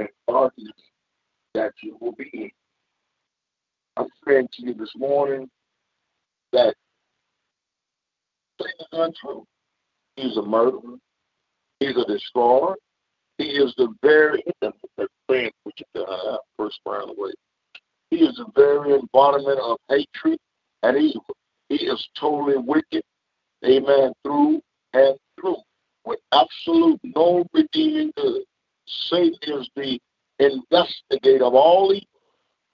[0.00, 0.72] and darkness
[1.54, 2.50] that you will be in.
[3.96, 5.48] I'm saying to you this morning
[6.52, 6.74] that
[8.60, 9.46] Satan is untrue.
[10.16, 10.96] He's a murderer.
[11.80, 12.74] He's a destroyer.
[13.38, 14.42] He is the very
[15.26, 17.32] friend which is uh, first round away.
[18.10, 20.38] He is the very embodiment of hatred
[20.82, 21.24] and evil.
[21.68, 23.02] He is totally wicked,
[23.64, 24.60] amen, through
[24.92, 25.56] and through,
[26.04, 28.42] with absolute no redeeming good.
[28.86, 30.00] Satan is the
[30.38, 32.06] investigator of all evil.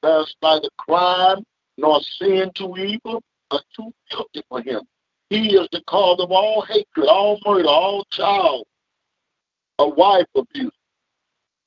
[0.02, 1.44] There's neither crime
[1.78, 4.82] nor sin too evil or too guilty for him.
[5.30, 8.66] He is the cause of all hatred, all murder, all child,
[9.78, 10.72] a wife abuse,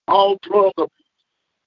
[0.07, 1.04] all drug abuse,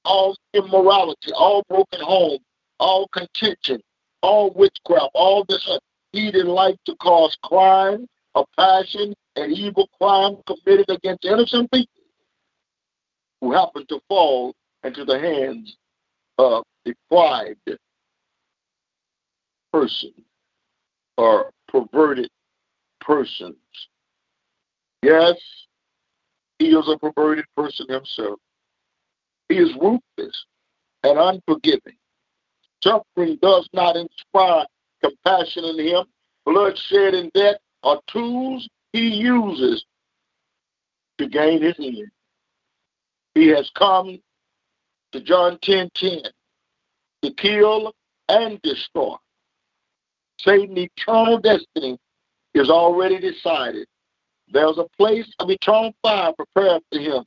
[0.09, 2.39] all immorality, all broken home,
[2.81, 3.81] all contention,
[4.23, 5.69] all witchcraft, all this.
[5.69, 5.79] Uh,
[6.13, 12.03] he didn't like to cause crime, a passion, and evil crime committed against innocent people
[13.41, 15.77] who happen to fall into the hands
[16.39, 17.79] of deprived
[19.73, 20.13] person
[21.19, 22.31] or perverted
[23.01, 23.57] persons.
[25.03, 25.37] Yes,
[26.59, 28.41] he is a perverted person himself.
[29.49, 30.45] He is ruthless
[31.03, 31.97] and unforgiving.
[32.83, 34.67] Suffering does not inspire
[35.03, 36.05] compassion in him.
[36.45, 39.85] Bloodshed and death are tools he uses
[41.19, 42.11] to gain his end.
[43.35, 44.21] He has come
[45.13, 46.23] to John 10 10
[47.23, 47.93] to kill
[48.29, 49.17] and destroy.
[50.41, 51.99] Satan's eternal destiny
[52.55, 53.87] is already decided.
[54.49, 57.25] There's a place of eternal fire prepared for him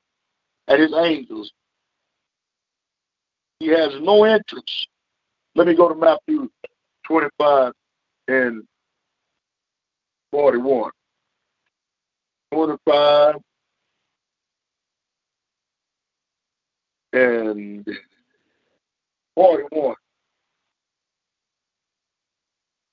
[0.68, 1.52] and his angels.
[3.62, 4.88] He has no interest.
[5.54, 6.50] Let me go to Matthew
[7.06, 7.74] 25
[8.28, 8.64] and
[10.32, 10.90] 41.
[12.52, 13.36] 25
[17.14, 17.88] and
[19.36, 19.96] 41.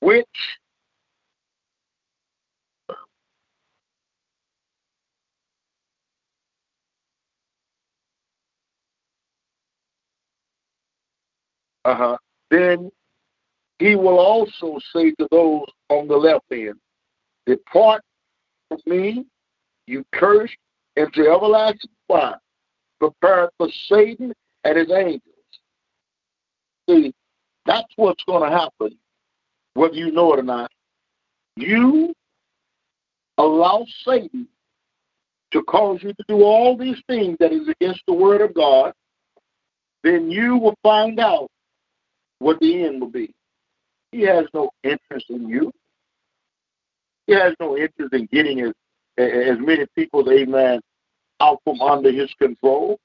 [0.00, 0.26] Which
[11.89, 12.18] uh-huh.
[12.51, 12.91] Then
[13.78, 16.74] he will also say to those on the left hand,
[17.47, 18.03] Depart
[18.68, 19.24] from me,
[19.86, 20.57] you cursed,
[20.97, 22.39] into everlasting fire,
[22.99, 24.34] prepared for Satan
[24.64, 25.22] and his angels.
[26.91, 27.14] See,
[27.64, 28.99] that's what's going to happen,
[29.74, 30.70] whether you know it or not.
[31.57, 32.12] You
[33.39, 34.49] allow Satan
[35.53, 38.93] to cause you to do all these things that is against the word of God,
[40.03, 41.49] then you will find out
[42.39, 43.34] what the end will be.
[44.12, 45.72] He has no interest in you.
[47.26, 48.72] He has no interest in getting as,
[49.18, 50.80] as many people, amen,
[51.41, 52.99] out from under his control.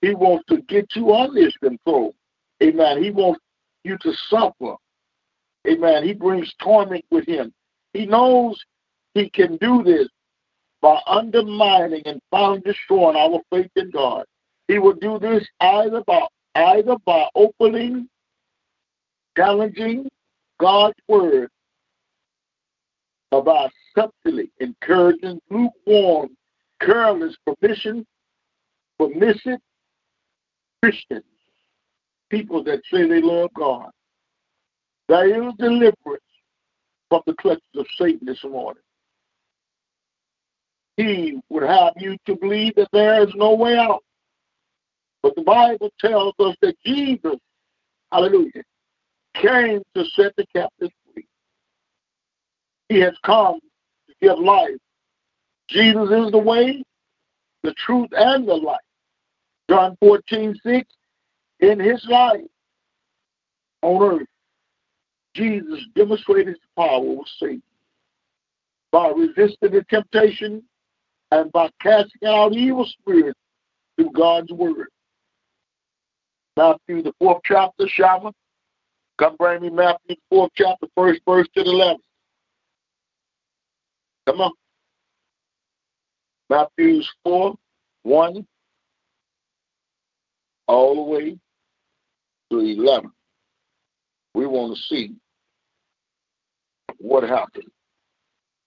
[0.00, 2.14] He wants to get you under his control.
[2.62, 3.02] Amen.
[3.02, 3.40] He wants
[3.84, 4.74] you to suffer.
[5.66, 6.04] Amen.
[6.04, 7.52] He brings torment with him.
[7.92, 8.60] He knows
[9.14, 10.08] he can do this
[10.80, 14.24] by undermining and finally destroying our faith in God.
[14.68, 16.20] He will do this either by
[16.54, 18.08] either by opening,
[19.38, 20.08] challenging
[20.58, 21.48] God's word,
[23.30, 26.30] about subtly encouraging lukewarm,
[26.80, 28.04] careless, permission,
[28.98, 29.60] permissive
[30.82, 31.24] Christians,
[32.30, 33.90] people that say they love God.
[35.08, 36.22] There is deliverance
[37.08, 38.82] from the clutches of Satan this morning.
[40.96, 44.02] He would have you to believe that there is no way out.
[45.22, 47.36] But the Bible tells us that Jesus,
[48.10, 48.64] hallelujah,
[49.40, 51.26] came to set the captives free.
[52.88, 53.60] He has come
[54.08, 54.76] to give life.
[55.68, 56.82] Jesus is the way,
[57.62, 58.80] the truth, and the life.
[59.70, 60.88] John 14, 6,
[61.60, 62.40] in his life
[63.82, 64.26] on earth,
[65.34, 67.62] Jesus demonstrated his power with Satan
[68.90, 70.62] by resisting the temptation
[71.30, 73.38] and by casting out evil spirits
[73.96, 74.88] through God's word.
[76.56, 78.32] Matthew, the fourth chapter, Shama.
[79.18, 81.96] Come bring me Matthew, the fourth chapter, first verse to the 11th.
[84.26, 84.52] Come on.
[86.48, 87.54] Matthew's 4,
[88.04, 88.46] 1,
[90.68, 91.36] all the way
[92.50, 93.10] to 11.
[94.34, 95.14] We want to see
[96.98, 97.70] what happened.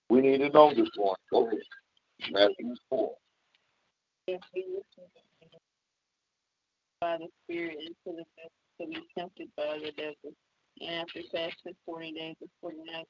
[0.10, 1.16] We need to know this one.
[1.32, 1.60] Go ahead.
[2.32, 3.12] Matthew 4.
[7.00, 8.26] By the Spirit into the
[8.82, 10.34] to be tempted by the devil.
[10.82, 13.10] And after fasting 40 days and 40 nights,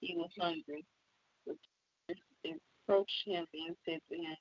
[0.00, 0.84] he was hungry.
[1.46, 1.54] The
[2.88, 4.36] approached him and said to him,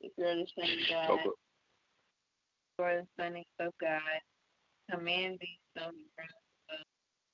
[0.00, 1.30] If you are the Son of God, Okay.
[2.78, 4.00] you are the Son of God,
[4.90, 6.84] command these stones to.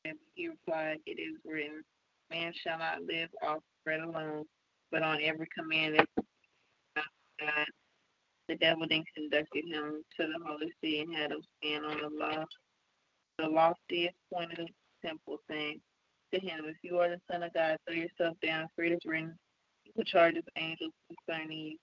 [0.05, 1.83] And he replied, It is written,
[2.31, 4.45] Man shall not live off bread alone,
[4.91, 7.05] but on every command that
[7.41, 7.67] God.
[8.49, 12.09] The devil then conducted him to the holy city and had him stand on the
[12.19, 12.45] law,
[13.41, 15.81] the loftiest point of the temple, saying
[16.33, 19.01] to him, If you are the Son of God, throw yourself down, for it is
[19.05, 19.37] written,
[19.85, 21.77] He will charge his angels concerning you,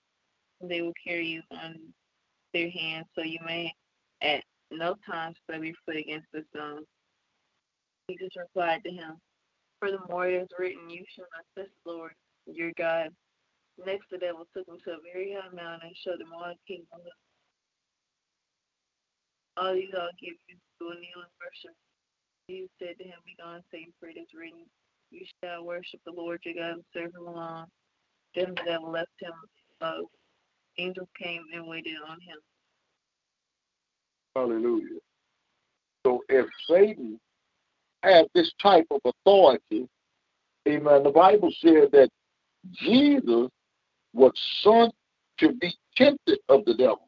[0.60, 1.76] and they will carry you on
[2.54, 3.72] their hands, so you may
[4.22, 6.84] at no time stab your foot against the stone.
[8.10, 9.16] Jesus replied to him,
[9.80, 12.12] Furthermore, it is written, You shall not test the Lord
[12.46, 13.10] your God.
[13.84, 16.56] Next, the devil took him to a very high mountain and showed him all the
[16.66, 17.12] kingdoms.
[19.60, 21.74] All these I'll give you to kneel and worship.
[22.48, 24.64] Jesus said to him, Begone, Satan, for it is written,
[25.10, 27.66] You shall worship the Lord your God and serve him alone.
[28.34, 29.32] Then the devil left him.
[29.80, 30.02] Uh,
[30.78, 32.38] angels came and waited on him.
[34.36, 35.00] Hallelujah.
[36.06, 37.18] So if Satan
[38.04, 39.88] has this type of authority,
[40.68, 42.08] amen, the Bible said that
[42.72, 43.50] Jesus
[44.14, 44.32] was
[44.62, 44.94] sent
[45.38, 47.07] to be tempted of the devil.